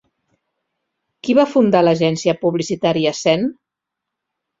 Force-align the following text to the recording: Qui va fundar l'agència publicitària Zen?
Qui 1.27 1.35
va 1.39 1.45
fundar 1.51 1.81
l'agència 1.87 2.35
publicitària 2.45 3.13
Zen? 3.19 3.45